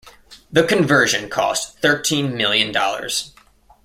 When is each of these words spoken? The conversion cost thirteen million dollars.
The 0.51 0.63
conversion 0.63 1.29
cost 1.29 1.77
thirteen 1.79 2.35
million 2.35 2.71
dollars. 2.71 3.33